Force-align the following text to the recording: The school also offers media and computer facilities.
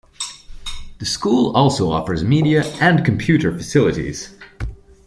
The 0.97 1.05
school 1.05 1.55
also 1.55 1.91
offers 1.91 2.23
media 2.23 2.63
and 2.81 3.05
computer 3.05 3.55
facilities. 3.55 4.35